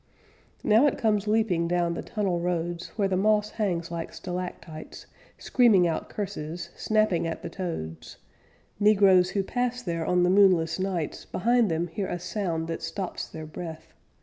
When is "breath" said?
13.45-13.93